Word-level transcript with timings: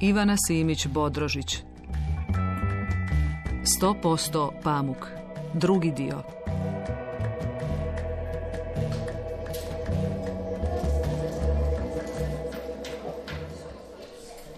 Ivana 0.00 0.36
Simić 0.46 0.86
Bodrožić 0.86 1.58
100% 3.80 4.50
pamuk 4.62 5.06
Drugi 5.54 5.92
dio 5.92 6.22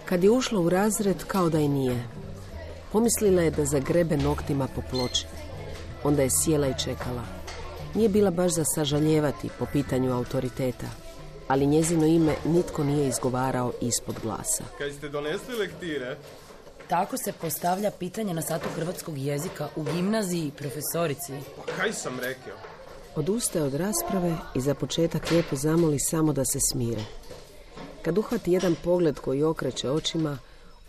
Kad 0.05 0.23
je 0.23 0.29
ušla 0.29 0.59
u 0.59 0.69
razred, 0.69 1.23
kao 1.27 1.49
da 1.49 1.59
i 1.59 1.67
nije. 1.67 2.03
Pomislila 2.91 3.41
je 3.41 3.51
da 3.51 3.65
zagrebe 3.65 4.17
noktima 4.17 4.67
po 4.75 4.81
ploči. 4.91 5.25
Onda 6.03 6.21
je 6.21 6.29
sjela 6.43 6.67
i 6.67 6.79
čekala. 6.83 7.23
Nije 7.95 8.09
bila 8.09 8.31
baš 8.31 8.51
za 8.51 8.63
sažaljevati 8.75 9.49
po 9.59 9.65
pitanju 9.73 10.13
autoriteta, 10.13 10.87
ali 11.47 11.65
njezino 11.67 12.05
ime 12.05 12.35
nitko 12.45 12.83
nije 12.83 13.07
izgovarao 13.07 13.71
ispod 13.81 14.15
glasa. 14.23 14.63
Kaj 14.77 14.91
ste 14.91 15.09
donesli 15.09 15.55
lektire? 15.55 16.17
Tako 16.87 17.17
se 17.17 17.31
postavlja 17.31 17.91
pitanje 17.91 18.33
na 18.33 18.41
satu 18.41 18.69
hrvatskog 18.75 19.17
jezika 19.17 19.69
u 19.75 19.83
gimnaziji 19.83 20.51
profesorici. 20.57 21.33
Pa 21.55 21.71
kaj 21.71 21.93
sam 21.93 22.19
rekao? 22.19 22.57
Odustaje 23.15 23.65
od 23.65 23.73
rasprave 23.73 24.35
i 24.55 24.61
za 24.61 24.75
početak 24.75 25.31
lijepo 25.31 25.55
zamoli 25.55 25.99
samo 25.99 26.33
da 26.33 26.45
se 26.45 26.59
smire. 26.71 27.01
Kad 28.01 28.17
uhvati 28.17 28.51
jedan 28.51 28.75
pogled 28.83 29.19
koji 29.19 29.43
okreće 29.43 29.89
očima, 29.89 30.37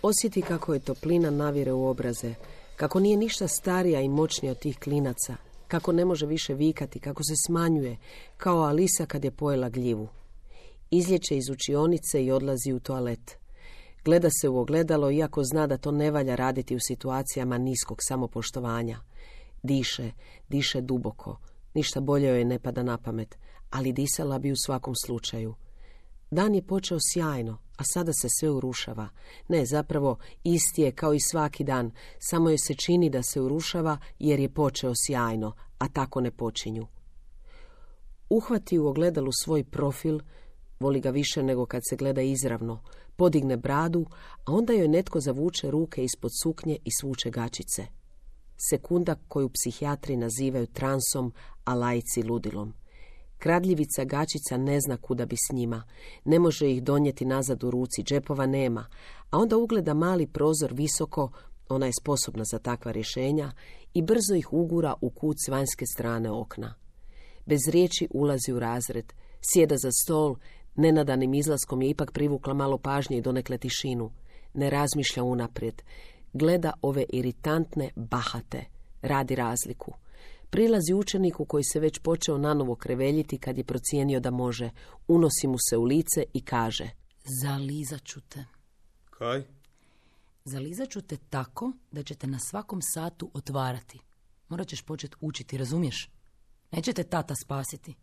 osjeti 0.02 0.42
kako 0.42 0.74
je 0.74 0.80
toplina 0.80 1.30
navire 1.30 1.72
u 1.72 1.86
obraze, 1.86 2.34
kako 2.76 3.00
nije 3.00 3.16
ništa 3.16 3.48
starija 3.48 4.00
i 4.00 4.08
moćnija 4.08 4.52
od 4.52 4.58
tih 4.58 4.78
klinaca, 4.78 5.36
kako 5.68 5.92
ne 5.92 6.04
može 6.04 6.26
više 6.26 6.54
vikati, 6.54 7.00
kako 7.00 7.22
se 7.22 7.34
smanjuje, 7.46 7.96
kao 8.36 8.60
Alisa 8.60 9.06
kad 9.06 9.24
je 9.24 9.30
pojela 9.30 9.68
gljivu. 9.68 10.08
Izlječe 10.94 11.36
iz 11.36 11.48
učionice 11.50 12.24
i 12.24 12.30
odlazi 12.30 12.72
u 12.72 12.80
toalet. 12.80 13.36
Gleda 14.04 14.28
se 14.40 14.48
u 14.48 14.58
ogledalo, 14.58 15.10
iako 15.10 15.44
zna 15.44 15.66
da 15.66 15.76
to 15.76 15.90
ne 15.90 16.10
valja 16.10 16.34
raditi 16.34 16.76
u 16.76 16.80
situacijama 16.80 17.58
niskog 17.58 17.98
samopoštovanja. 18.00 19.00
Diše, 19.62 20.10
diše 20.48 20.80
duboko. 20.80 21.38
Ništa 21.74 22.00
bolje 22.00 22.28
joj 22.28 22.44
ne 22.44 22.58
pada 22.58 22.82
na 22.82 22.98
pamet, 22.98 23.38
ali 23.70 23.92
disala 23.92 24.38
bi 24.38 24.52
u 24.52 24.56
svakom 24.56 24.94
slučaju. 25.06 25.54
Dan 26.30 26.54
je 26.54 26.66
počeo 26.66 26.98
sjajno, 27.00 27.58
a 27.76 27.84
sada 27.84 28.12
se 28.12 28.28
sve 28.40 28.50
urušava. 28.50 29.08
Ne, 29.48 29.66
zapravo, 29.66 30.18
isti 30.44 30.82
je 30.82 30.92
kao 30.92 31.14
i 31.14 31.20
svaki 31.20 31.64
dan, 31.64 31.90
samo 32.18 32.50
joj 32.50 32.58
se 32.58 32.74
čini 32.74 33.10
da 33.10 33.22
se 33.22 33.40
urušava 33.40 33.98
jer 34.18 34.40
je 34.40 34.54
počeo 34.54 34.92
sjajno, 35.06 35.52
a 35.78 35.88
tako 35.88 36.20
ne 36.20 36.30
počinju. 36.30 36.86
Uhvati 38.30 38.78
u 38.78 38.86
ogledalu 38.86 39.30
svoj 39.44 39.64
profil, 39.64 40.20
voli 40.82 41.00
ga 41.00 41.10
više 41.10 41.42
nego 41.42 41.66
kad 41.66 41.82
se 41.90 41.96
gleda 41.96 42.22
izravno, 42.22 42.82
podigne 43.16 43.56
bradu, 43.56 44.06
a 44.44 44.52
onda 44.52 44.72
joj 44.72 44.88
netko 44.88 45.20
zavuče 45.20 45.70
ruke 45.70 46.04
ispod 46.04 46.30
suknje 46.42 46.76
i 46.84 46.90
svuče 47.00 47.30
gačice. 47.30 47.86
Sekunda 48.70 49.14
koju 49.28 49.48
psihijatri 49.48 50.16
nazivaju 50.16 50.66
transom, 50.66 51.32
a 51.64 51.74
lajci 51.74 52.22
ludilom. 52.22 52.74
Kradljivica 53.38 54.04
gačica 54.04 54.56
ne 54.56 54.80
zna 54.80 54.96
kuda 54.96 55.26
bi 55.26 55.36
s 55.36 55.52
njima, 55.52 55.82
ne 56.24 56.38
može 56.38 56.70
ih 56.70 56.82
donijeti 56.82 57.24
nazad 57.24 57.64
u 57.64 57.70
ruci, 57.70 58.02
džepova 58.02 58.46
nema, 58.46 58.86
a 59.30 59.38
onda 59.38 59.56
ugleda 59.56 59.94
mali 59.94 60.26
prozor 60.26 60.72
visoko, 60.72 61.30
ona 61.68 61.86
je 61.86 61.92
sposobna 62.00 62.44
za 62.52 62.58
takva 62.58 62.92
rješenja, 62.92 63.52
i 63.94 64.02
brzo 64.02 64.34
ih 64.34 64.52
ugura 64.52 64.94
u 65.00 65.10
kut 65.10 65.36
s 65.46 65.48
vanjske 65.48 65.86
strane 65.86 66.30
okna. 66.30 66.74
Bez 67.46 67.60
riječi 67.68 68.08
ulazi 68.10 68.52
u 68.52 68.58
razred, 68.58 69.12
sjeda 69.40 69.76
za 69.76 69.90
stol, 69.92 70.36
nenadanim 70.74 71.34
izlaskom 71.34 71.82
je 71.82 71.90
ipak 71.90 72.12
privukla 72.12 72.54
malo 72.54 72.78
pažnje 72.78 73.18
i 73.18 73.22
donekle 73.22 73.58
tišinu. 73.58 74.10
Ne 74.54 74.70
razmišlja 74.70 75.22
unaprijed, 75.22 75.82
gleda 76.32 76.72
ove 76.82 77.04
iritantne 77.08 77.90
bahate, 77.96 78.64
radi 79.02 79.34
razliku. 79.34 79.92
Prilazi 80.50 80.94
učeniku 80.94 81.44
koji 81.44 81.64
se 81.64 81.80
već 81.80 81.98
počeo 81.98 82.38
nanovo 82.38 82.74
kreveljiti 82.74 83.38
kad 83.38 83.58
je 83.58 83.64
procijenio 83.64 84.20
da 84.20 84.30
može. 84.30 84.70
Unosi 85.08 85.46
mu 85.46 85.56
se 85.70 85.76
u 85.76 85.84
lice 85.84 86.24
i 86.32 86.40
kaže 86.40 86.90
Zalizat 87.42 88.02
ću 88.04 88.20
te. 88.20 88.44
Kaj? 89.10 89.42
Zalizat 90.44 90.90
ću 90.90 91.00
te 91.00 91.16
tako 91.16 91.72
da 91.90 92.02
ćete 92.02 92.26
na 92.26 92.38
svakom 92.38 92.80
satu 92.94 93.30
otvarati. 93.34 93.98
Morat 94.48 94.68
ćeš 94.68 94.82
početi 94.82 95.16
učiti, 95.20 95.58
razumiješ? 95.58 96.10
Neće 96.70 96.92
te 96.92 97.02
tata 97.02 97.34
spasiti. 97.44 97.94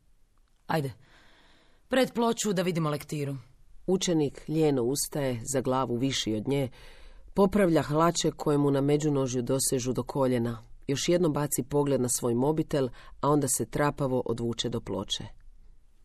Ajde, 0.67 0.93
pred 1.89 2.13
ploču 2.13 2.53
da 2.53 2.61
vidimo 2.61 2.89
lektiru. 2.89 3.35
Učenik 3.87 4.41
ljeno 4.47 4.83
ustaje, 4.83 5.41
za 5.53 5.61
glavu 5.61 5.95
viši 5.95 6.33
od 6.33 6.47
nje, 6.47 6.69
popravlja 7.33 7.81
hlače 7.81 8.31
koje 8.31 8.57
mu 8.57 8.71
na 8.71 8.81
međunožju 8.81 9.41
dosežu 9.41 9.93
do 9.93 10.03
koljena, 10.03 10.63
još 10.87 11.09
jednom 11.09 11.33
baci 11.33 11.63
pogled 11.63 12.01
na 12.01 12.09
svoj 12.09 12.33
mobitel, 12.33 12.89
a 13.21 13.29
onda 13.29 13.47
se 13.47 13.65
trapavo 13.65 14.23
odvuče 14.25 14.69
do 14.69 14.81
ploče. 14.81 15.23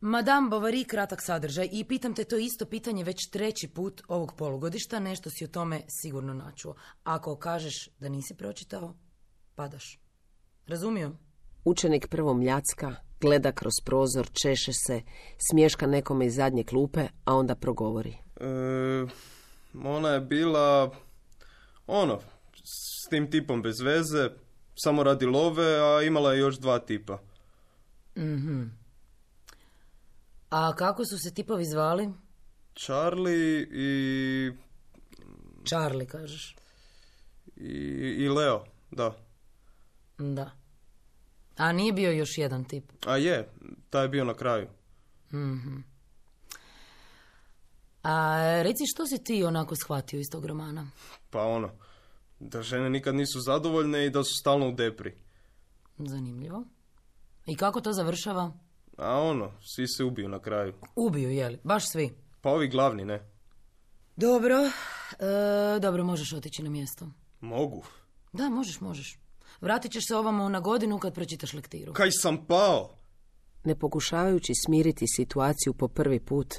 Madame 0.00 0.50
Bovary, 0.50 0.86
kratak 0.86 1.22
sadržaj 1.22 1.68
i 1.72 1.84
pitam 1.84 2.14
te 2.14 2.24
to 2.24 2.36
isto 2.36 2.66
pitanje 2.66 3.04
već 3.04 3.30
treći 3.30 3.68
put 3.68 4.02
ovog 4.08 4.32
polugodišta, 4.36 5.00
nešto 5.00 5.30
si 5.30 5.44
o 5.44 5.48
tome 5.48 5.80
sigurno 5.88 6.34
načuo. 6.34 6.74
Ako 7.02 7.36
kažeš 7.36 7.88
da 7.98 8.08
nisi 8.08 8.34
pročitao, 8.34 8.94
padaš. 9.54 10.00
Razumio? 10.66 11.12
Učenik 11.64 12.08
prvo 12.08 12.34
mljacka, 12.34 12.94
gleda 13.24 13.52
kroz 13.52 13.72
prozor, 13.84 14.28
češe 14.42 14.72
se, 14.72 15.02
smješka 15.50 15.86
nekome 15.86 16.26
iz 16.26 16.34
zadnje 16.34 16.64
klupe, 16.64 17.08
a 17.24 17.34
onda 17.34 17.54
progovori. 17.54 18.16
E, 18.40 19.06
ona 19.84 20.08
je 20.08 20.20
bila, 20.20 20.90
ono, 21.86 22.20
s 23.04 23.08
tim 23.10 23.30
tipom 23.30 23.62
bez 23.62 23.80
veze, 23.80 24.30
samo 24.74 25.02
radi 25.02 25.26
love, 25.26 25.78
a 25.80 26.02
imala 26.02 26.32
je 26.32 26.38
još 26.38 26.58
dva 26.58 26.78
tipa. 26.78 27.18
Mhm. 28.16 28.62
A 30.50 30.74
kako 30.76 31.04
su 31.04 31.18
se 31.18 31.34
tipovi 31.34 31.64
zvali? 31.64 32.10
Charlie 32.74 33.68
i... 33.72 34.52
Charlie, 35.64 36.06
kažeš. 36.06 36.56
i, 37.56 37.72
i 38.18 38.28
Leo, 38.28 38.64
da. 38.90 39.16
Da. 40.18 40.63
A 41.56 41.72
nije 41.72 41.92
bio 41.92 42.12
još 42.12 42.38
jedan 42.38 42.64
tip? 42.64 42.84
A 43.06 43.16
je, 43.16 43.48
taj 43.90 44.04
je 44.04 44.08
bio 44.08 44.24
na 44.24 44.34
kraju. 44.34 44.68
Mhm. 45.32 45.76
A 48.02 48.38
reci 48.62 48.84
što 48.86 49.06
si 49.06 49.24
ti 49.24 49.44
onako 49.44 49.76
shvatio 49.76 50.20
iz 50.20 50.26
tog 50.32 50.44
romana? 50.44 50.90
Pa 51.30 51.42
ono, 51.42 51.70
da 52.40 52.62
žene 52.62 52.90
nikad 52.90 53.14
nisu 53.14 53.40
zadovoljne 53.40 54.06
i 54.06 54.10
da 54.10 54.24
su 54.24 54.34
stalno 54.34 54.68
u 54.68 54.72
depri. 54.72 55.14
Zanimljivo. 55.98 56.64
I 57.46 57.56
kako 57.56 57.80
to 57.80 57.92
završava? 57.92 58.52
A 58.98 59.20
ono, 59.20 59.52
svi 59.60 59.88
se 59.88 60.04
ubiju 60.04 60.28
na 60.28 60.38
kraju. 60.38 60.74
Ubiju, 60.96 61.30
jeli? 61.30 61.58
Baš 61.64 61.90
svi. 61.90 62.14
Pa 62.40 62.50
ovi 62.50 62.68
glavni, 62.68 63.04
ne? 63.04 63.30
Dobro. 64.16 64.56
E, 64.56 65.80
dobro, 65.80 66.04
možeš 66.04 66.32
otići 66.32 66.62
na 66.62 66.70
mjesto. 66.70 67.08
Mogu. 67.40 67.84
Da, 68.32 68.48
možeš, 68.48 68.80
možeš. 68.80 69.18
Vratit 69.64 69.92
ćeš 69.92 70.06
se 70.06 70.16
ovamo 70.16 70.48
na 70.48 70.60
godinu 70.60 70.98
kad 70.98 71.14
pročitaš 71.14 71.52
lektiru. 71.52 71.92
Kaj 71.92 72.10
sam 72.10 72.46
pao? 72.46 72.90
Ne 73.64 73.74
pokušavajući 73.74 74.52
smiriti 74.66 75.04
situaciju 75.16 75.72
po 75.74 75.88
prvi 75.88 76.20
put, 76.20 76.54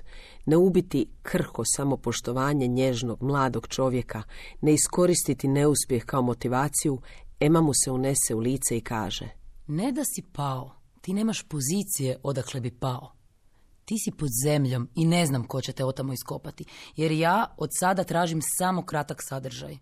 ne 0.45 0.57
ubiti 0.57 1.07
krhko 1.21 1.63
samopoštovanje 1.75 2.67
nježnog 2.67 3.23
mladog 3.23 3.67
čovjeka, 3.67 4.23
ne 4.61 4.73
iskoristiti 4.73 5.47
neuspjeh 5.47 6.05
kao 6.05 6.21
motivaciju, 6.21 7.01
Ema 7.39 7.61
mu 7.61 7.71
se 7.73 7.91
unese 7.91 8.35
u 8.35 8.39
lice 8.39 8.77
i 8.77 8.81
kaže 8.81 9.29
Ne 9.67 9.91
da 9.91 10.01
si 10.05 10.21
pao, 10.33 10.75
ti 11.01 11.13
nemaš 11.13 11.43
pozicije 11.43 12.17
odakle 12.23 12.61
bi 12.61 12.71
pao. 12.71 13.11
Ti 13.85 13.95
si 14.03 14.11
pod 14.11 14.29
zemljom 14.43 14.89
i 14.95 15.05
ne 15.05 15.25
znam 15.25 15.47
ko 15.47 15.61
će 15.61 15.71
te 15.71 15.85
otamo 15.85 16.13
iskopati, 16.13 16.65
jer 16.95 17.11
ja 17.11 17.55
od 17.57 17.69
sada 17.79 18.03
tražim 18.03 18.41
samo 18.57 18.85
kratak 18.85 19.17
sadržaj. 19.23 19.77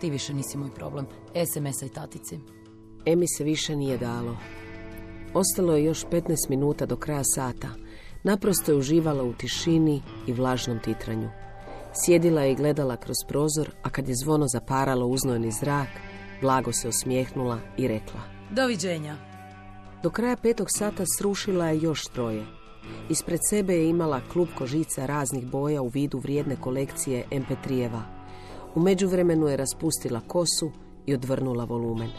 Ti 0.00 0.10
više 0.10 0.34
nisi 0.34 0.58
moj 0.58 0.70
problem. 0.74 1.06
SMS-a 1.34 1.86
i 1.86 1.88
tatici. 1.88 2.38
Emi 3.06 3.26
se 3.28 3.44
više 3.44 3.76
nije 3.76 3.98
dalo. 3.98 4.36
Ostalo 5.34 5.76
je 5.76 5.84
još 5.84 6.04
15 6.06 6.34
minuta 6.48 6.86
do 6.86 6.96
kraja 6.96 7.24
sata. 7.24 7.68
Naprosto 8.22 8.72
je 8.72 8.78
uživala 8.78 9.22
u 9.22 9.32
tišini 9.32 10.02
i 10.26 10.32
vlažnom 10.32 10.78
titranju. 10.78 11.28
Sjedila 12.04 12.42
je 12.42 12.52
i 12.52 12.54
gledala 12.54 12.96
kroz 12.96 13.16
prozor, 13.28 13.70
a 13.82 13.90
kad 13.90 14.08
je 14.08 14.14
zvono 14.24 14.46
zaparalo 14.48 15.06
uznojeni 15.06 15.50
zrak, 15.50 15.88
blago 16.40 16.72
se 16.72 16.88
osmijehnula 16.88 17.58
i 17.76 17.88
rekla. 17.88 18.20
Doviđenja. 18.50 19.16
Do 20.02 20.10
kraja 20.10 20.36
petog 20.36 20.66
sata 20.70 21.04
srušila 21.18 21.68
je 21.68 21.80
još 21.80 22.04
troje. 22.04 22.46
Ispred 23.10 23.40
sebe 23.50 23.74
je 23.74 23.88
imala 23.88 24.20
klub 24.32 24.48
kožica 24.58 25.06
raznih 25.06 25.46
boja 25.46 25.82
u 25.82 25.88
vidu 25.88 26.18
vrijedne 26.18 26.56
kolekcije 26.56 27.24
MP3-eva. 27.30 28.17
U 28.78 28.80
međuvremenu 28.80 29.48
je 29.48 29.56
raspustila 29.56 30.20
kosu 30.20 30.70
i 31.06 31.14
odvrnula 31.14 31.64
volumen. 31.64 32.10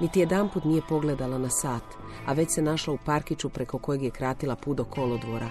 Niti 0.00 0.20
jedanput 0.20 0.64
nije 0.64 0.82
pogledala 0.88 1.38
na 1.38 1.50
sat, 1.50 1.82
a 2.26 2.32
već 2.32 2.48
se 2.54 2.62
našla 2.62 2.94
u 2.94 2.98
parkiću 3.04 3.48
preko 3.48 3.78
kojeg 3.78 4.02
je 4.02 4.10
kratila 4.10 4.56
put 4.56 4.76
do 4.76 4.84
kolodvora. 4.84 5.50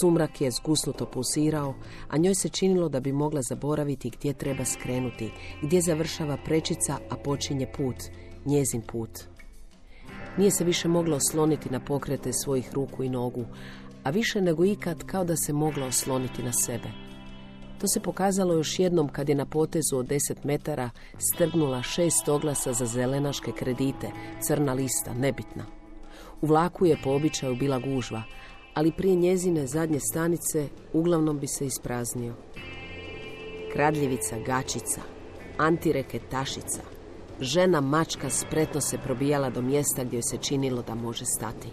Sumrak 0.00 0.40
je 0.40 0.50
zgusnuto 0.50 1.06
pulsirao, 1.06 1.74
a 2.08 2.16
njoj 2.16 2.34
se 2.34 2.48
činilo 2.48 2.88
da 2.88 3.00
bi 3.00 3.12
mogla 3.12 3.40
zaboraviti 3.48 4.10
gdje 4.10 4.32
treba 4.32 4.64
skrenuti, 4.64 5.30
gdje 5.62 5.80
završava 5.80 6.36
prečica, 6.44 6.98
a 7.10 7.16
počinje 7.16 7.66
put, 7.76 7.96
njezin 8.44 8.82
put. 8.82 9.10
Nije 10.38 10.50
se 10.50 10.64
više 10.64 10.88
mogla 10.88 11.16
osloniti 11.16 11.70
na 11.70 11.80
pokrete 11.80 12.32
svojih 12.32 12.72
ruku 12.72 13.04
i 13.04 13.08
nogu, 13.08 13.44
a 14.04 14.10
više 14.10 14.40
nego 14.40 14.64
ikad 14.64 15.04
kao 15.06 15.24
da 15.24 15.36
se 15.36 15.52
mogla 15.52 15.86
osloniti 15.86 16.42
na 16.42 16.52
sebe. 16.52 17.11
To 17.82 17.88
se 17.88 18.00
pokazalo 18.00 18.54
još 18.54 18.78
jednom 18.78 19.08
kad 19.08 19.28
je 19.28 19.34
na 19.34 19.46
potezu 19.46 19.96
od 19.96 20.06
10 20.06 20.18
metara 20.44 20.90
strgnula 21.18 21.82
šest 21.82 22.28
oglasa 22.28 22.72
za 22.72 22.86
zelenaške 22.86 23.52
kredite, 23.52 24.10
crna 24.46 24.72
lista, 24.72 25.14
nebitna. 25.14 25.64
U 26.40 26.46
vlaku 26.46 26.86
je 26.86 26.96
po 27.04 27.10
običaju 27.10 27.56
bila 27.56 27.78
gužva, 27.78 28.22
ali 28.74 28.92
prije 28.92 29.16
njezine 29.16 29.66
zadnje 29.66 30.00
stanice 30.00 30.68
uglavnom 30.92 31.38
bi 31.38 31.46
se 31.46 31.66
ispraznio. 31.66 32.34
Kradljivica 33.72 34.36
gačica, 34.46 35.00
antireketašica, 35.58 36.80
žena 37.40 37.80
mačka 37.80 38.30
spretno 38.30 38.80
se 38.80 38.98
probijala 38.98 39.50
do 39.50 39.62
mjesta 39.62 40.04
gdje 40.04 40.16
joj 40.16 40.22
se 40.22 40.36
činilo 40.36 40.82
da 40.82 40.94
može 40.94 41.24
stati. 41.24 41.68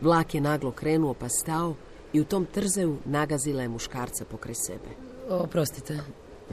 Vlak 0.00 0.34
je 0.34 0.40
naglo 0.40 0.70
krenuo 0.70 1.14
pa 1.14 1.28
stao 1.28 1.74
i 2.12 2.20
u 2.20 2.24
tom 2.24 2.46
trzaju 2.46 2.96
nagazila 3.04 3.62
je 3.62 3.68
muškarca 3.68 4.24
pokraj 4.24 4.54
sebe. 4.54 5.09
Oprostite. 5.30 5.98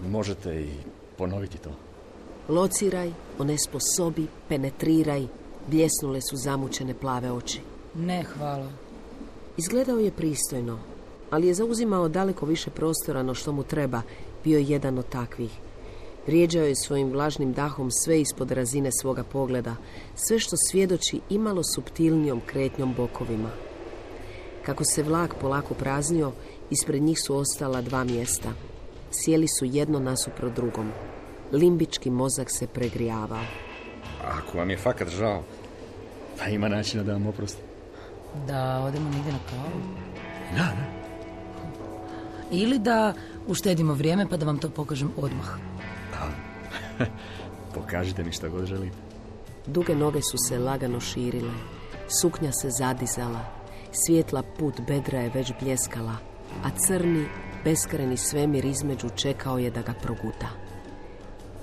Možete 0.07 0.61
i 0.61 0.69
ponoviti 1.17 1.57
to. 1.57 1.69
Lociraj, 2.49 3.11
onesposobi, 3.39 4.27
penetriraj, 4.49 5.27
bljesnule 5.67 6.21
su 6.21 6.35
zamučene 6.35 6.93
plave 6.93 7.31
oči. 7.31 7.61
Ne, 7.95 8.23
hvala. 8.23 8.69
Izgledao 9.57 9.97
je 9.99 10.11
pristojno, 10.11 10.79
ali 11.29 11.47
je 11.47 11.53
zauzimao 11.53 12.07
daleko 12.09 12.45
više 12.45 12.69
prostora 12.69 13.23
no 13.23 13.33
što 13.33 13.51
mu 13.51 13.63
treba, 13.63 14.01
bio 14.43 14.57
je 14.57 14.65
jedan 14.65 14.97
od 14.97 15.09
takvih. 15.09 15.51
Vrijeđao 16.27 16.65
je 16.65 16.75
svojim 16.75 17.11
vlažnim 17.11 17.53
dahom 17.53 17.91
sve 17.91 18.21
ispod 18.21 18.51
razine 18.51 18.89
svoga 19.01 19.23
pogleda, 19.23 19.75
sve 20.15 20.39
što 20.39 20.55
svjedoči 20.71 21.21
imalo 21.29 21.61
subtilnijom 21.75 22.41
kretnjom 22.45 22.93
bokovima. 22.97 23.49
Kako 24.65 24.83
se 24.83 25.03
vlak 25.03 25.35
polako 25.41 25.73
praznio, 25.73 26.31
ispred 26.69 27.01
njih 27.01 27.19
su 27.19 27.35
ostala 27.35 27.81
dva 27.81 28.03
mjesta. 28.03 28.49
Sjeli 29.11 29.47
su 29.47 29.65
jedno 29.65 29.99
nasuprot 29.99 30.53
drugom. 30.53 30.91
Limbički 31.51 32.09
mozak 32.09 32.51
se 32.51 32.67
pregrijavao. 32.67 33.43
Ako 34.23 34.57
vam 34.57 34.69
je 34.69 34.77
fakat 34.77 35.09
žao, 35.09 35.43
pa 36.39 36.45
ima 36.45 36.67
načina 36.67 37.03
da 37.03 37.13
vam 37.13 37.27
oprosti. 37.27 37.61
Da 38.47 38.79
odemo 38.79 39.09
negdje 39.09 39.31
na 39.31 39.39
kavu. 39.49 39.81
Da, 40.51 40.63
da. 40.63 40.97
Ili 42.51 42.79
da 42.79 43.13
uštedimo 43.47 43.93
vrijeme 43.93 44.29
pa 44.29 44.37
da 44.37 44.45
vam 44.45 44.57
to 44.57 44.69
pokažem 44.69 45.11
odmah. 45.17 45.47
Pokažite 47.75 48.23
mi 48.23 48.31
što 48.31 48.49
god 48.49 48.65
želite. 48.65 48.97
Duge 49.67 49.95
noge 49.95 50.21
su 50.21 50.37
se 50.47 50.59
lagano 50.59 50.99
širile. 50.99 51.53
Suknja 52.21 52.51
se 52.51 52.69
zadizala. 52.69 53.39
Svijetla 53.91 54.43
put 54.59 54.81
bedra 54.87 55.19
je 55.19 55.31
već 55.33 55.53
bljeskala, 55.61 56.15
a 56.63 56.69
crni, 56.87 57.25
beskreni 57.63 58.17
svemir 58.17 58.65
između 58.65 59.09
čekao 59.15 59.57
je 59.57 59.71
da 59.71 59.81
ga 59.81 59.93
proguta. 59.93 60.47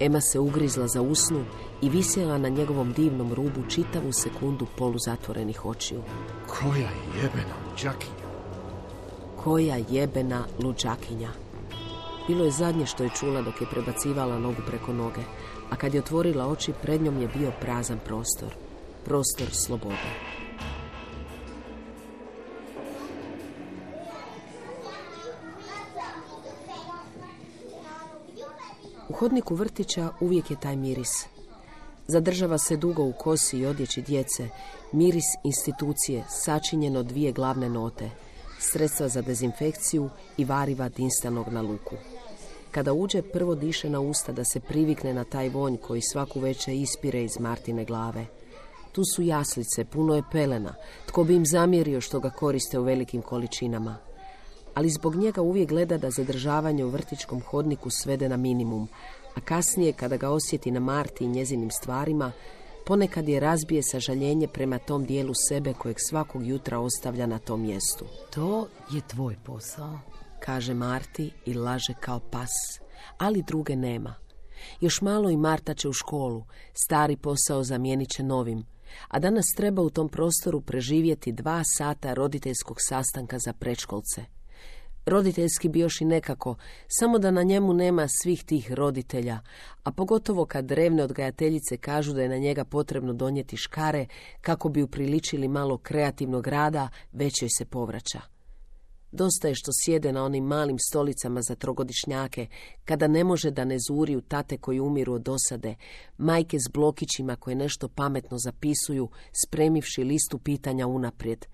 Ema 0.00 0.20
se 0.20 0.38
ugrizla 0.38 0.88
za 0.88 1.02
usnu 1.02 1.44
i 1.82 1.88
visjela 1.88 2.38
na 2.38 2.48
njegovom 2.48 2.92
divnom 2.92 3.32
rubu 3.32 3.60
čitavu 3.68 4.12
sekundu 4.12 4.66
poluzatvorenih 4.76 5.64
očiju. 5.64 6.02
Koja 6.46 6.88
jebena 7.16 7.56
džakinja. 7.76 8.24
Koja 9.44 9.76
jebena 9.90 10.44
luđakinja. 10.62 11.30
Bilo 12.28 12.44
je 12.44 12.50
zadnje 12.50 12.86
što 12.86 13.04
je 13.04 13.10
čula 13.20 13.42
dok 13.42 13.60
je 13.60 13.66
prebacivala 13.70 14.38
nogu 14.38 14.62
preko 14.66 14.92
noge, 14.92 15.20
a 15.70 15.76
kad 15.76 15.94
je 15.94 16.00
otvorila 16.00 16.46
oči, 16.46 16.72
pred 16.82 17.02
njom 17.02 17.22
je 17.22 17.28
bio 17.28 17.52
prazan 17.60 17.98
prostor. 18.04 18.54
Prostor 19.04 19.48
slobode. 19.52 20.33
Hodniku 29.18 29.54
vrtića 29.54 30.08
uvijek 30.20 30.50
je 30.50 30.60
taj 30.60 30.76
miris. 30.76 31.26
Zadržava 32.06 32.58
se 32.58 32.76
dugo 32.76 33.02
u 33.02 33.12
kosi 33.12 33.58
i 33.58 33.66
odjeći 33.66 34.02
djece, 34.02 34.48
miris 34.92 35.24
institucije, 35.44 36.24
sačinjeno 36.28 37.02
dvije 37.02 37.32
glavne 37.32 37.68
note, 37.68 38.10
sredstva 38.58 39.08
za 39.08 39.22
dezinfekciju 39.22 40.10
i 40.36 40.44
variva 40.44 40.88
dinstanog 40.88 41.48
na 41.48 41.62
luku. 41.62 41.96
Kada 42.70 42.92
uđe, 42.92 43.22
prvo 43.22 43.54
diše 43.54 43.90
na 43.90 44.00
usta 44.00 44.32
da 44.32 44.44
se 44.44 44.60
privikne 44.60 45.14
na 45.14 45.24
taj 45.24 45.48
vonj 45.48 45.76
koji 45.76 46.02
svaku 46.02 46.40
večer 46.40 46.74
ispire 46.74 47.24
iz 47.24 47.38
Martine 47.40 47.84
glave. 47.84 48.26
Tu 48.92 49.02
su 49.04 49.22
jaslice, 49.22 49.84
puno 49.84 50.14
je 50.14 50.22
pelena. 50.32 50.74
Tko 51.06 51.24
bi 51.24 51.34
im 51.34 51.46
zamjerio 51.46 52.00
što 52.00 52.20
ga 52.20 52.30
koriste 52.30 52.78
u 52.78 52.82
velikim 52.82 53.22
količinama? 53.22 53.96
Ali 54.74 54.90
zbog 54.90 55.16
njega 55.16 55.42
uvijek 55.42 55.68
gleda 55.68 55.98
da 55.98 56.10
zadržavanje 56.10 56.84
u 56.84 56.88
vrtičkom 56.88 57.40
hodniku 57.40 57.90
svede 57.90 58.28
na 58.28 58.36
minimum, 58.36 58.88
a 59.34 59.40
kasnije 59.40 59.92
kada 59.92 60.16
ga 60.16 60.30
osjeti 60.30 60.70
na 60.70 60.80
Marti 60.80 61.24
i 61.24 61.28
njezinim 61.28 61.70
stvarima, 61.70 62.32
ponekad 62.86 63.28
je 63.28 63.40
razbije 63.40 63.82
sažaljenje 63.82 64.48
prema 64.48 64.78
tom 64.78 65.04
dijelu 65.04 65.32
sebe 65.48 65.72
kojeg 65.72 65.96
svakog 65.98 66.46
jutra 66.46 66.78
ostavlja 66.78 67.26
na 67.26 67.38
tom 67.38 67.62
mjestu. 67.62 68.04
To 68.34 68.68
je 68.90 69.00
tvoj 69.00 69.36
posao. 69.44 69.98
Kaže 70.40 70.74
Marti 70.74 71.30
i 71.46 71.54
laže 71.54 71.94
kao 72.00 72.20
pas, 72.20 72.50
ali 73.18 73.42
druge 73.42 73.76
nema. 73.76 74.14
Još 74.80 75.00
malo 75.00 75.30
i 75.30 75.36
Marta 75.36 75.74
će 75.74 75.88
u 75.88 75.92
školu, 75.92 76.44
stari 76.86 77.16
posao 77.16 77.64
zamijenit 77.64 78.08
će 78.08 78.22
novim, 78.22 78.66
a 79.08 79.18
danas 79.18 79.44
treba 79.56 79.82
u 79.82 79.90
tom 79.90 80.08
prostoru 80.08 80.60
preživjeti 80.60 81.32
dva 81.32 81.62
sata 81.76 82.14
roditeljskog 82.14 82.76
sastanka 82.80 83.38
za 83.38 83.52
prečkolce. 83.52 84.24
Roditeljski 85.06 85.68
bi 85.68 85.78
još 85.78 86.00
i 86.00 86.04
nekako, 86.04 86.56
samo 86.88 87.18
da 87.18 87.30
na 87.30 87.42
njemu 87.42 87.74
nema 87.74 88.06
svih 88.08 88.44
tih 88.44 88.72
roditelja, 88.72 89.40
a 89.82 89.92
pogotovo 89.92 90.46
kad 90.46 90.64
drevne 90.64 91.02
odgajateljice 91.02 91.76
kažu 91.76 92.12
da 92.12 92.22
je 92.22 92.28
na 92.28 92.38
njega 92.38 92.64
potrebno 92.64 93.12
donijeti 93.12 93.56
škare 93.56 94.06
kako 94.40 94.68
bi 94.68 94.82
upriličili 94.82 95.48
malo 95.48 95.78
kreativnog 95.78 96.46
rada, 96.46 96.88
već 97.12 97.42
joj 97.42 97.48
se 97.48 97.64
povraća. 97.64 98.20
Dosta 99.12 99.48
je 99.48 99.54
što 99.54 99.70
sjede 99.84 100.12
na 100.12 100.24
onim 100.24 100.44
malim 100.44 100.78
stolicama 100.78 101.42
za 101.42 101.54
trogodišnjake, 101.54 102.46
kada 102.84 103.06
ne 103.06 103.24
može 103.24 103.50
da 103.50 103.64
ne 103.64 103.76
zuri 103.88 104.16
u 104.16 104.20
tate 104.20 104.58
koji 104.58 104.80
umiru 104.80 105.12
od 105.12 105.22
dosade, 105.22 105.74
majke 106.18 106.58
s 106.58 106.68
blokićima 106.72 107.36
koje 107.36 107.56
nešto 107.56 107.88
pametno 107.88 108.38
zapisuju, 108.38 109.08
spremivši 109.44 110.04
listu 110.04 110.38
pitanja 110.38 110.86
unaprijed. 110.86 111.46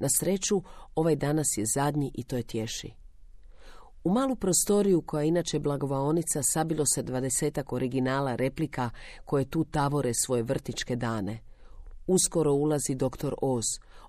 Na 0.00 0.08
sreću, 0.18 0.62
ovaj 0.94 1.16
danas 1.16 1.46
je 1.56 1.64
zadnji 1.74 2.10
i 2.14 2.22
to 2.22 2.36
je 2.36 2.42
tješi. 2.42 2.92
U 4.04 4.10
malu 4.10 4.36
prostoriju 4.36 5.02
koja 5.02 5.24
inače 5.24 5.58
blagovaonica 5.58 6.42
sabilo 6.42 6.86
se 6.86 7.02
dvadesetak 7.02 7.72
originala 7.72 8.36
replika 8.36 8.90
koje 9.24 9.44
tu 9.44 9.64
tavore 9.64 10.14
svoje 10.14 10.42
vrtičke 10.42 10.96
dane. 10.96 11.38
Uskoro 12.06 12.52
ulazi 12.52 12.94
doktor 12.94 13.34
Oz, 13.42 13.64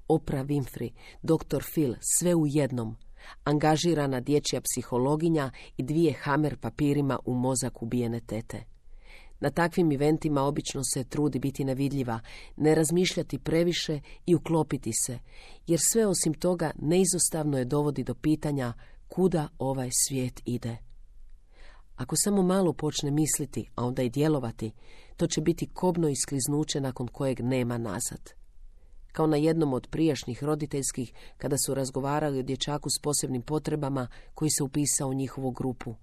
Oprah 0.08 0.46
Winfrey, 0.46 0.90
doktor 1.24 1.64
Phil, 1.74 1.96
sve 2.20 2.36
u 2.36 2.48
jednom. 2.48 2.96
Angažirana 3.44 4.20
dječja 4.20 4.62
psihologinja 4.62 5.52
i 5.78 5.84
dvije 5.84 6.14
hamer 6.14 6.58
papirima 6.58 7.20
u 7.26 7.34
mozak 7.34 7.82
ubijene 7.82 8.20
tete. 8.20 8.71
Na 9.42 9.50
takvim 9.50 9.92
eventima 9.92 10.42
obično 10.42 10.82
se 10.94 11.04
trudi 11.04 11.40
biti 11.40 11.64
nevidljiva, 11.64 12.20
ne 12.58 12.76
razmišljati 12.76 13.40
previše 13.40 14.00
i 14.26 14.36
uklopiti 14.36 14.92
se, 15.06 15.20
jer 15.68 15.80
sve 15.92 16.08
osim 16.08 16.34
toga 16.34 16.72
neizostavno 16.82 17.58
je 17.58 17.66
dovodi 17.66 18.04
do 18.04 18.14
pitanja 18.14 18.74
kuda 19.08 19.48
ovaj 19.60 19.90
svijet 20.08 20.42
ide. 20.46 20.78
Ako 21.96 22.16
samo 22.16 22.42
malo 22.42 22.74
počne 22.74 23.12
misliti, 23.12 23.70
a 23.76 23.86
onda 23.86 24.04
i 24.04 24.10
djelovati, 24.10 24.72
to 25.18 25.28
će 25.28 25.42
biti 25.42 25.68
kobno 25.74 26.10
iskliznuće 26.10 26.82
nakon 26.82 27.08
kojeg 27.08 27.40
nema 27.40 27.78
nazad. 27.78 28.34
Kao 29.12 29.28
na 29.28 29.38
jednom 29.38 29.74
od 29.74 29.88
prijašnjih 29.88 30.44
roditeljskih, 30.44 31.14
kada 31.38 31.56
su 31.66 31.74
razgovarali 31.74 32.40
o 32.40 32.44
dječaku 32.44 32.90
s 32.90 33.02
posebnim 33.02 33.42
potrebama 33.42 34.08
koji 34.34 34.50
se 34.50 34.64
upisao 34.64 35.10
u 35.10 35.14
njihovu 35.14 35.52
grupu. 35.52 35.96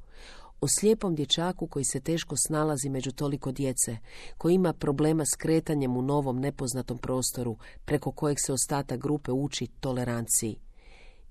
O 0.61 0.67
slijepom 0.81 1.15
dječaku 1.15 1.67
koji 1.67 1.85
se 1.85 2.01
teško 2.01 2.37
snalazi 2.37 2.89
među 2.89 3.13
toliko 3.13 3.53
djece, 3.53 3.97
koji 4.39 4.55
ima 4.55 4.73
problema 4.73 5.25
s 5.25 5.37
kretanjem 5.37 5.97
u 5.97 6.03
novom 6.03 6.41
nepoznatom 6.41 6.99
prostoru, 6.99 7.57
preko 7.85 8.13
kojeg 8.13 8.39
se 8.47 8.53
ostatak 8.53 9.01
grupe 9.01 9.33
uči 9.33 9.67
toleranciji. 9.81 10.57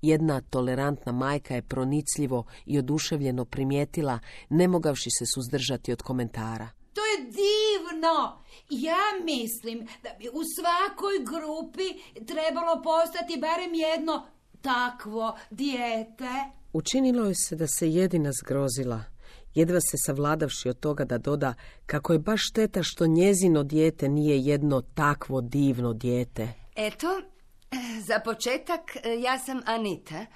Jedna 0.02 0.40
tolerantna 0.40 1.12
majka 1.12 1.54
je 1.54 1.62
pronicljivo 1.62 2.44
i 2.66 2.78
oduševljeno 2.78 3.44
primijetila, 3.44 4.18
ne 4.48 4.68
mogavši 4.68 5.10
se 5.18 5.24
suzdržati 5.34 5.92
od 5.92 6.02
komentara. 6.02 6.68
To 6.92 7.00
je 7.00 7.18
divno! 7.24 8.42
Ja 8.70 9.24
mislim 9.24 9.88
da 10.02 10.10
bi 10.18 10.28
u 10.28 10.42
svakoj 10.56 11.16
grupi 11.24 11.88
trebalo 12.26 12.82
postati 12.82 13.40
barem 13.40 13.74
jedno 13.74 14.26
takvo 14.60 15.36
dijete. 15.50 16.30
Učinilo 16.72 17.24
je 17.28 17.34
se 17.34 17.56
da 17.56 17.66
se 17.66 17.90
jedina 17.90 18.30
zgrozila, 18.42 19.04
jedva 19.58 19.80
se 19.80 19.96
savladavši 20.06 20.68
od 20.68 20.80
toga 20.80 21.04
da 21.04 21.18
doda 21.18 21.54
kako 21.86 22.12
je 22.12 22.18
baš 22.18 22.40
šteta 22.48 22.82
što 22.82 23.06
njezino 23.06 23.62
dijete 23.62 24.08
nije 24.08 24.40
jedno 24.40 24.80
takvo 24.80 25.40
divno 25.40 25.92
dijete. 25.92 26.48
Eto, 26.76 27.06
za 28.08 28.20
početak 28.24 28.80
ja 29.22 29.38
sam 29.38 29.60
Anita 29.66 30.26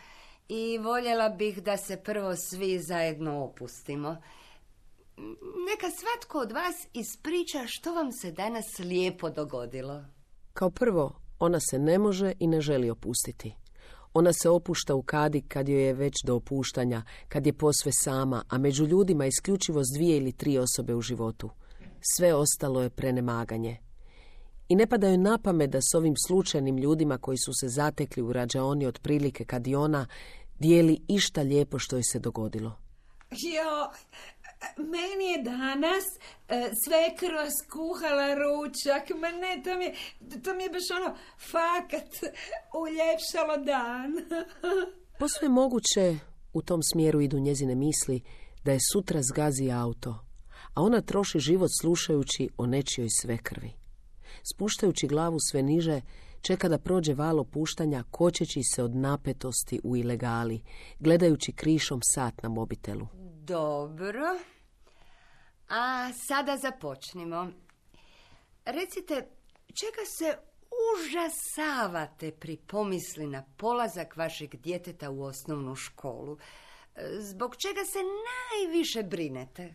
i 0.49 0.79
voljela 0.79 1.29
bih 1.29 1.62
da 1.62 1.76
se 1.76 1.97
prvo 1.97 2.37
svi 2.37 2.79
zajedno 2.79 3.45
opustimo. 3.45 4.17
Neka 5.71 5.87
svatko 6.00 6.38
od 6.38 6.52
vas 6.52 6.75
ispriča 6.93 7.67
što 7.67 7.95
vam 7.95 8.12
se 8.12 8.33
danas 8.33 8.79
lijepo 8.79 9.31
dogodilo. 9.31 10.05
Kao 10.52 10.71
prvo, 10.71 11.14
ona 11.38 11.59
se 11.61 11.79
ne 11.79 11.99
može 11.99 12.33
i 12.38 12.47
ne 12.47 12.61
želi 12.61 12.91
opustiti. 12.91 13.55
Ona 14.14 14.33
se 14.33 14.49
opušta 14.49 14.95
u 14.95 15.02
kadi 15.02 15.40
kad 15.40 15.69
joj 15.69 15.87
je 15.87 15.95
već 15.95 16.14
do 16.25 16.37
opuštanja, 16.37 17.02
kad 17.28 17.47
je 17.47 17.52
posve 17.52 17.92
sama, 17.92 18.45
a 18.49 18.59
među 18.59 18.87
ljudima 18.87 19.26
isključivo 19.26 19.85
s 19.85 19.88
dvije 19.97 20.16
ili 20.16 20.33
tri 20.33 20.59
osobe 20.59 20.95
u 20.95 21.00
životu. 21.00 21.50
Sve 22.16 22.35
ostalo 22.35 22.83
je 22.83 22.90
prenemaganje. 22.90 23.76
I 24.69 24.76
ne 24.76 24.87
pada 24.87 25.09
joj 25.09 25.19
na 25.19 25.38
pamet 25.38 25.71
da 25.71 25.78
s 25.81 25.95
ovim 25.95 26.14
slučajnim 26.26 26.78
ljudima 26.78 27.19
koji 27.19 27.38
su 27.38 27.52
se 27.61 27.69
zatekli 27.69 28.23
u 28.23 28.33
rađaoni 28.33 28.87
otprilike 28.87 29.45
kad 29.45 29.66
i 29.66 29.75
ona 29.75 30.07
dijeli 30.59 31.00
išta 31.09 31.42
lijepo 31.42 31.78
što 31.78 31.97
joj 31.97 32.02
se 32.12 32.19
dogodilo. 32.19 32.73
Jo, 33.31 33.90
meni 34.76 35.25
je 35.33 35.42
danas 35.42 36.04
e, 36.49 36.71
sve 36.85 37.16
kroz 37.16 37.52
skuhala 37.62 38.35
ručak. 38.35 39.21
Ma 39.21 39.31
ne, 39.31 39.62
to 39.64 39.76
mi, 39.78 39.85
je, 39.85 39.95
to 40.42 40.54
mi 40.54 40.62
je 40.62 40.71
baš 40.71 40.90
ono 40.99 41.16
fakat 41.50 42.11
uljepšalo 42.83 43.57
dan. 43.57 44.11
Posve 45.21 45.49
moguće 45.49 46.19
u 46.52 46.62
tom 46.62 46.81
smjeru 46.92 47.21
idu 47.21 47.38
njezine 47.38 47.75
misli 47.75 48.21
da 48.64 48.73
je 48.73 48.78
sutra 48.92 49.21
zgazi 49.23 49.71
auto, 49.71 50.25
a 50.75 50.83
ona 50.83 51.00
troši 51.00 51.38
život 51.38 51.71
slušajući 51.81 52.49
o 52.57 52.66
nečijoj 52.66 53.09
svekrvi. 53.21 53.73
Spuštajući 54.54 55.07
glavu 55.07 55.37
sve 55.50 55.62
niže, 55.62 56.00
čeka 56.40 56.69
da 56.69 56.78
prođe 56.78 57.14
valo 57.14 57.45
puštanja 57.45 58.04
kočeći 58.11 58.61
se 58.75 58.83
od 58.83 58.97
napetosti 58.97 59.81
u 59.85 59.97
ilegali, 59.97 60.62
gledajući 60.99 61.52
krišom 61.52 62.00
sat 62.14 62.42
na 62.42 62.49
mobitelu. 62.49 63.07
Dobro. 63.45 64.39
A 65.69 66.13
sada 66.29 66.57
započnimo. 66.57 67.51
Recite, 68.65 69.15
čega 69.67 70.05
se 70.19 70.39
užasavate 70.93 72.33
pri 72.33 72.57
pomisli 72.57 73.27
na 73.27 73.45
polazak 73.57 74.17
vašeg 74.17 74.57
djeteta 74.57 75.11
u 75.11 75.23
osnovnu 75.23 75.75
školu? 75.75 76.39
Zbog 77.19 77.57
čega 77.57 77.81
se 77.85 77.99
najviše 78.29 79.03
brinete? 79.03 79.75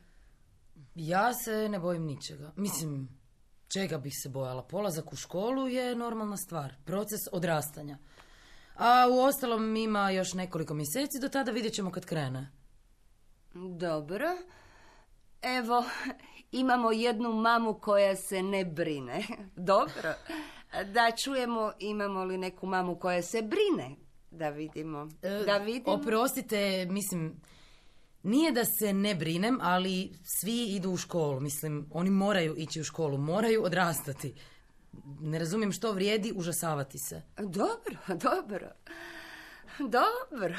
Ja 0.95 1.33
se 1.33 1.69
ne 1.69 1.79
bojim 1.79 2.05
ničega. 2.05 2.51
Mislim, 2.55 3.09
čega 3.67 3.97
bih 3.97 4.13
se 4.23 4.29
bojala? 4.29 4.63
Polazak 4.63 5.13
u 5.13 5.15
školu 5.15 5.67
je 5.67 5.95
normalna 5.95 6.37
stvar. 6.37 6.73
Proces 6.85 7.19
odrastanja. 7.31 7.97
A 8.75 9.07
u 9.11 9.19
ostalom 9.19 9.75
ima 9.75 10.11
još 10.11 10.33
nekoliko 10.33 10.73
mjeseci, 10.73 11.19
do 11.21 11.29
tada 11.29 11.51
vidjet 11.51 11.73
ćemo 11.73 11.91
kad 11.91 12.05
krene. 12.05 12.57
Dobro. 13.53 14.37
Evo, 15.41 15.83
imamo 16.51 16.91
jednu 16.91 17.33
mamu 17.33 17.73
koja 17.73 18.15
se 18.15 18.43
ne 18.43 18.65
brine. 18.65 19.23
Dobro. 19.55 20.13
Da 20.93 21.11
čujemo 21.23 21.71
imamo 21.79 22.23
li 22.23 22.37
neku 22.37 22.65
mamu 22.65 22.95
koja 22.95 23.21
se 23.21 23.41
brine. 23.41 23.95
Da 24.31 24.49
vidimo. 24.49 25.09
Da 25.45 25.57
vidimo. 25.57 25.95
Oprostite, 25.95 26.85
mislim, 26.89 27.41
nije 28.23 28.51
da 28.51 28.65
se 28.65 28.93
ne 28.93 29.15
brinem, 29.15 29.59
ali 29.61 30.11
svi 30.23 30.65
idu 30.65 30.91
u 30.91 30.97
školu. 30.97 31.39
Mislim, 31.39 31.89
oni 31.91 32.09
moraju 32.09 32.55
ići 32.57 32.81
u 32.81 32.83
školu, 32.83 33.17
moraju 33.17 33.63
odrastati. 33.63 34.33
Ne 35.19 35.39
razumijem 35.39 35.71
što 35.71 35.91
vrijedi 35.91 36.33
užasavati 36.35 36.97
se. 36.97 37.21
Dobro, 37.37 37.97
dobro. 38.29 38.67
Dobro. 39.79 40.55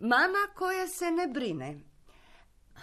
Mama 0.00 0.54
koja 0.54 0.88
se 0.88 1.10
ne 1.10 1.26
brine. 1.26 1.78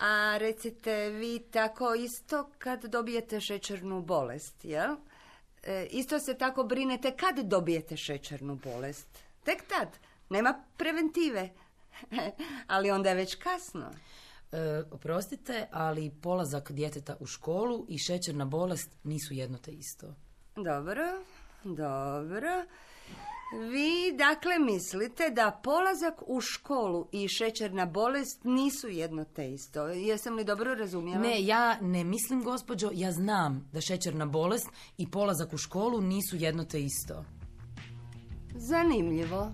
A 0.02 0.38
recite, 0.38 1.10
vi 1.10 1.40
tako 1.52 1.94
isto 1.94 2.50
kad 2.58 2.86
dobijete 2.86 3.40
šećernu 3.40 4.02
bolest, 4.02 4.66
jel? 4.66 4.96
E, 5.64 5.88
isto 5.92 6.20
se 6.20 6.38
tako 6.38 6.64
brinete 6.64 7.12
kad 7.18 7.40
dobijete 7.40 7.98
šećernu 7.98 8.56
bolest. 8.56 9.08
Tek 9.44 9.64
tad. 9.68 9.88
Nema 10.30 10.64
preventive. 10.78 11.50
Ali 12.68 12.92
onda 12.92 13.10
je 13.10 13.16
već 13.16 13.36
kasno. 13.36 13.92
E, 14.52 14.84
oprostite, 14.92 15.68
ali 15.72 16.12
polazak 16.22 16.72
djeteta 16.72 17.16
u 17.20 17.26
školu 17.26 17.86
i 17.90 17.98
šećerna 17.98 18.46
bolest 18.46 18.90
nisu 19.04 19.34
jedno 19.34 19.58
te 19.58 19.72
isto. 19.72 20.16
Dobro, 20.56 21.24
dobro. 21.64 22.66
Vi 23.52 24.18
dakle 24.18 24.60
mislite 24.60 25.30
da 25.30 25.60
polazak 25.64 26.22
u 26.28 26.42
školu 26.42 27.08
i 27.12 27.28
šećerna 27.28 27.86
bolest 27.86 28.44
nisu 28.44 28.88
jedno 28.88 29.24
te 29.24 29.52
isto. 29.52 29.88
Jesam 29.88 30.36
li 30.36 30.44
dobro 30.44 30.76
razumjela? 30.76 31.22
Ne, 31.22 31.46
ja 31.46 31.78
ne 31.82 32.04
mislim, 32.04 32.44
gospođo, 32.44 32.90
ja 32.94 33.12
znam 33.12 33.70
da 33.74 33.82
šećerna 33.82 34.26
bolest 34.26 34.68
i 34.98 35.12
polazak 35.12 35.54
u 35.54 35.58
školu 35.58 36.02
nisu 36.02 36.36
jedno 36.36 36.64
te 36.64 36.84
isto. 36.84 37.26
Zanimljivo. 38.56 39.52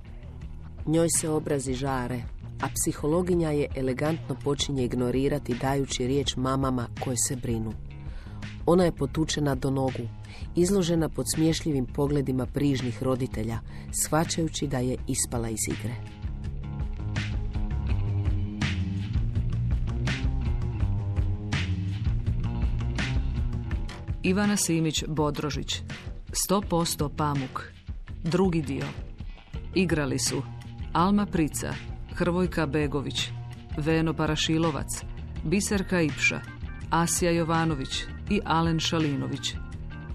Njoj 0.85 1.09
se 1.09 1.29
obrazi 1.29 1.73
žare, 1.73 2.21
a 2.61 2.67
psihologinja 2.75 3.51
je 3.51 3.67
elegantno 3.75 4.35
počinje 4.43 4.83
ignorirati 4.83 5.55
dajući 5.61 6.07
riječ 6.07 6.35
mamama 6.35 6.87
koje 7.03 7.17
se 7.17 7.35
brinu. 7.35 7.73
Ona 8.65 8.83
je 8.83 8.95
potučena 8.95 9.55
do 9.55 9.69
nogu, 9.69 10.07
izložena 10.55 11.09
pod 11.09 11.25
smješljivim 11.35 11.85
pogledima 11.85 12.47
brižnih 12.53 13.03
roditelja, 13.03 13.59
shvaćajući 14.03 14.67
da 14.67 14.77
je 14.77 14.97
ispala 15.07 15.49
iz 15.49 15.59
igre. 15.67 15.95
Ivana 24.23 24.57
Simić 24.57 25.03
Bodrožić 25.07 25.81
100% 26.49 27.09
pamuk 27.17 27.63
Drugi 28.23 28.61
dio 28.61 28.85
Igrali 29.75 30.19
su 30.19 30.41
Alma 30.93 31.25
Prica 31.25 31.73
Hrvojka 32.13 32.65
Begović 32.65 33.29
Veno 33.77 34.13
Parašilovac 34.13 34.87
Biserka 35.43 36.01
Ipša 36.01 36.39
Asija 36.89 37.31
Jovanović 37.31 38.03
i 38.29 38.41
Alen 38.45 38.79
Šalinović 38.79 39.53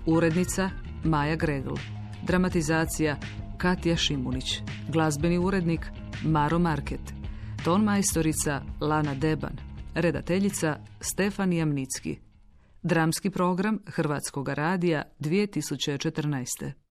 Urednica 0.08 0.70
Maja 1.04 1.36
Gregl. 1.36 1.75
Dramatizacija 2.22 3.16
Katja 3.58 3.96
Šimunić. 3.96 4.60
Glazbeni 4.88 5.38
urednik 5.38 5.86
Maro 6.25 6.58
Market. 6.58 7.00
Ton 7.64 7.84
majstorica 7.84 8.62
Lana 8.80 9.14
Deban. 9.14 9.56
Redateljica 9.94 10.78
Stefan 11.00 11.52
Jamnicki. 11.52 12.18
Dramski 12.82 13.30
program 13.30 13.78
Hrvatskog 13.86 14.48
radija 14.48 15.02
2014. 15.20 16.72